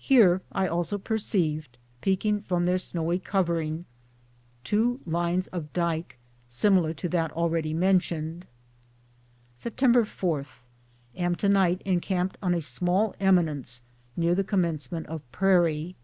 Here 0.00 0.42
I 0.50 0.66
also 0.66 0.98
perceived, 0.98 1.78
peeping 2.00 2.42
from 2.42 2.64
their 2.64 2.78
snowy 2.78 3.20
covering, 3.20 3.84
two 4.64 4.98
lines 5.06 5.46
of 5.46 5.72
dyke 5.72 6.18
similar 6.48 6.92
to 6.94 7.08
that 7.10 7.30
al 7.36 7.48
ready 7.48 7.72
mentioned. 7.72 8.44
Sept. 9.56 10.04
4. 10.04 10.46
Am 11.14 11.36
tonight 11.36 11.80
encamped 11.84 12.38
on 12.42 12.54
a 12.54 12.60
small 12.60 13.14
eminence 13.20 13.82
near 14.16 14.34
the 14.34 14.42
commencement 14.42 15.06
of 15.06 15.22
prairie. 15.30 15.94